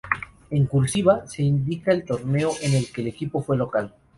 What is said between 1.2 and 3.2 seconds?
se indica el torneo en que el